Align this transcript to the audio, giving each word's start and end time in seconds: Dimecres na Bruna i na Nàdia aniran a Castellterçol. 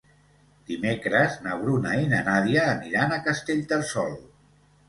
Dimecres 0.71 1.35
na 1.47 1.59
Bruna 1.59 1.93
i 2.05 2.09
na 2.15 2.23
Nàdia 2.31 2.65
aniran 2.73 3.15
a 3.19 3.23
Castellterçol. 3.29 4.21